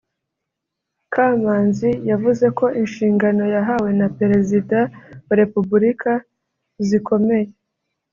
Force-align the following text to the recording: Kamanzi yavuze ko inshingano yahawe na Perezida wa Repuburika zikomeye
Kamanzi 1.13 1.89
yavuze 2.09 2.45
ko 2.57 2.65
inshingano 2.81 3.43
yahawe 3.55 3.89
na 3.99 4.07
Perezida 4.17 4.79
wa 5.27 5.33
Repuburika 5.41 6.11
zikomeye 6.87 7.47